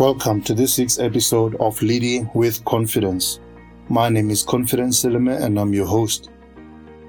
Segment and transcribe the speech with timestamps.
[0.00, 3.38] Welcome to this week's episode of Leading with Confidence.
[3.90, 6.30] My name is Confidence Silime and I'm your host.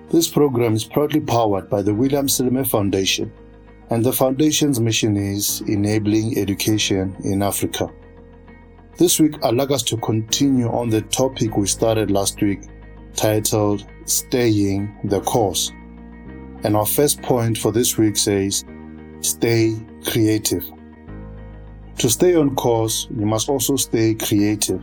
[0.09, 3.31] This program is proudly powered by the William Silime Foundation,
[3.91, 7.89] and the foundation's mission is enabling education in Africa.
[8.97, 12.63] This week, I'd like us to continue on the topic we started last week
[13.15, 15.71] titled Staying the Course.
[16.65, 18.65] And our first point for this week says,
[19.21, 20.69] Stay creative.
[22.01, 24.81] To stay on course, you must also stay creative.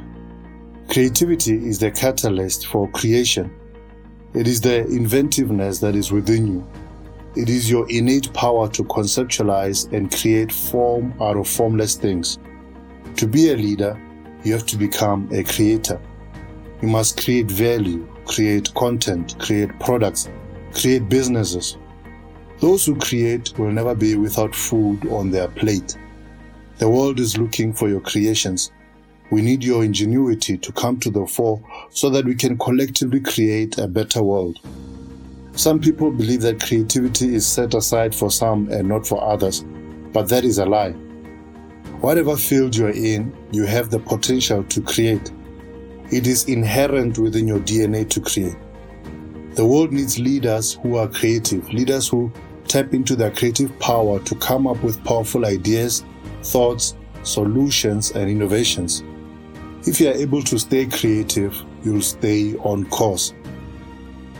[0.89, 3.51] Creativity is the catalyst for creation.
[4.35, 6.69] It is the inventiveness that is within you.
[7.35, 12.39] It is your innate power to conceptualize and create form out of formless things.
[13.17, 14.01] To be a leader,
[14.45, 16.01] you have to become a creator.
[16.83, 20.29] You must create value, create content, create products,
[20.73, 21.79] create businesses.
[22.61, 25.99] Those who create will never be without food on their plate.
[26.79, 28.71] The world is looking for your creations.
[29.31, 33.79] We need your ingenuity to come to the fore so that we can collectively create
[33.79, 34.61] a better world.
[35.53, 39.65] Some people believe that creativity is set aside for some and not for others,
[40.13, 40.93] but that is a lie.
[42.01, 45.33] Whatever field you're in, you have the potential to create.
[46.13, 48.57] It is inherent within your DNA to create.
[49.55, 52.33] The world needs leaders who are creative, leaders who
[52.69, 56.05] tap into their creative power to come up with powerful ideas,
[56.43, 59.03] thoughts, solutions, and innovations.
[59.87, 63.33] If you are able to stay creative, you'll stay on course.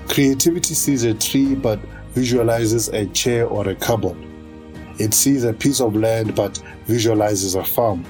[0.09, 1.79] Creativity sees a tree but
[2.13, 4.17] visualizes a chair or a cupboard.
[4.99, 8.05] It sees a piece of land but visualizes a farm.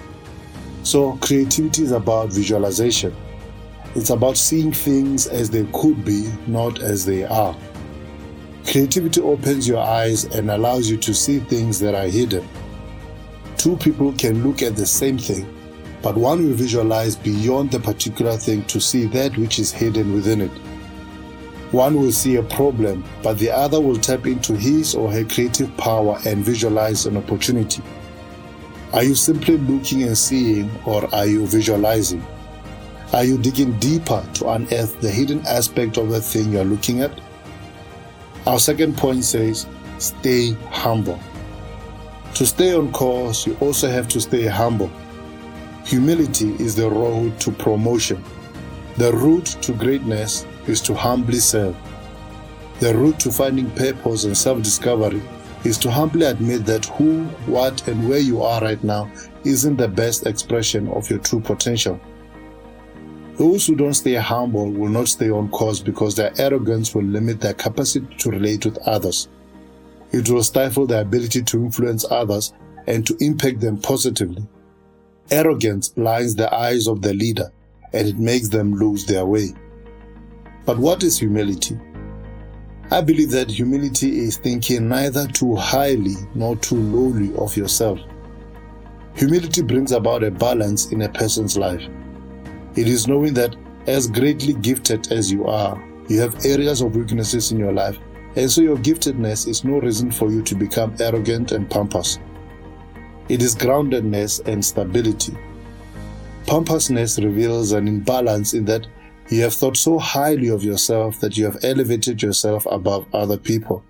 [0.85, 3.15] So, creativity is about visualization.
[3.95, 7.57] It's about seeing things as they could be, not as they are.
[8.65, 12.47] Creativity opens your eyes and allows you to see things that are hidden.
[13.59, 15.53] Two people can look at the same thing,
[16.01, 20.41] but one will visualize beyond the particular thing to see that which is hidden within
[20.43, 20.51] it.
[21.73, 25.77] One will see a problem, but the other will tap into his or her creative
[25.77, 27.83] power and visualize an opportunity.
[28.93, 32.25] Are you simply looking and seeing, or are you visualizing?
[33.13, 37.11] Are you digging deeper to unearth the hidden aspect of the thing you're looking at?
[38.47, 39.67] Our second point says,
[39.99, 41.19] stay humble.
[42.39, 44.93] To stay on course, you also have to stay humble.
[45.85, 48.23] Humility is the road to promotion.
[48.97, 51.77] The route to greatness is to humbly serve.
[52.79, 55.21] The route to finding purpose and self discovery
[55.65, 59.11] is to humbly admit that who, what, and where you are right now
[59.45, 62.01] isn't the best expression of your true potential.
[63.37, 67.41] Those who don't stay humble will not stay on course because their arrogance will limit
[67.41, 69.27] their capacity to relate with others.
[70.13, 72.55] It will stifle their ability to influence others
[72.87, 74.47] and to impact them positively.
[75.31, 77.53] Arrogance blinds the eyes of the leader
[77.93, 79.49] and it makes them lose their way.
[80.65, 81.79] But what is humility?
[82.91, 87.99] I believe that humility is thinking neither too highly nor too lowly of yourself.
[89.15, 91.83] Humility brings about a balance in a person's life.
[92.77, 97.53] It is knowing that as greatly gifted as you are, you have areas of weaknesses
[97.53, 97.99] in your life,
[98.39, 102.21] and so your giftedness is no reason for you to become arrogant and pompous.
[103.29, 105.37] It is groundedness and stability.
[106.47, 108.87] Pompousness reveals an imbalance in that
[109.29, 113.83] you have thought so highly of yourself that you have elevated yourself above other people.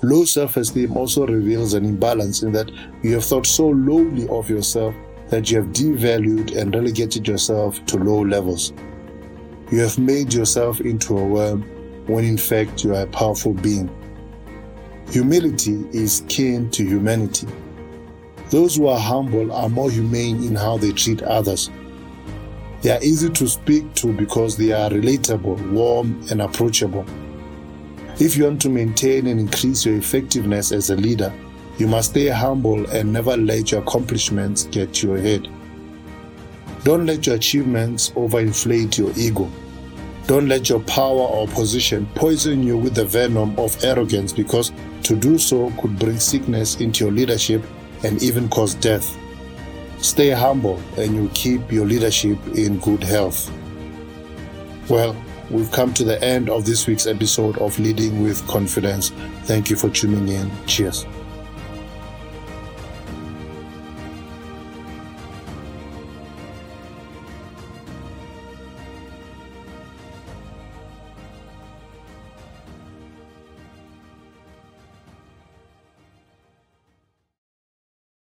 [0.00, 2.70] Low self esteem also reveals an imbalance in that
[3.02, 4.94] you have thought so lowly of yourself
[5.28, 8.72] that you have devalued and relegated yourself to low levels.
[9.72, 11.79] You have made yourself into a worm
[12.10, 13.88] when in fact you are a powerful being.
[15.10, 17.46] Humility is kin to humanity.
[18.50, 21.70] Those who are humble are more humane in how they treat others.
[22.82, 27.04] They are easy to speak to because they are relatable, warm, and approachable.
[28.18, 31.32] If you want to maintain and increase your effectiveness as a leader,
[31.78, 35.48] you must stay humble and never let your accomplishments get to your head.
[36.84, 39.50] Don't let your achievements overinflate your ego.
[40.30, 44.70] Don't let your power or position poison you with the venom of arrogance because
[45.02, 47.64] to do so could bring sickness into your leadership
[48.04, 49.18] and even cause death.
[49.98, 53.52] Stay humble and you'll keep your leadership in good health.
[54.88, 55.16] Well,
[55.50, 59.10] we've come to the end of this week's episode of Leading with Confidence.
[59.46, 60.48] Thank you for tuning in.
[60.64, 61.06] Cheers.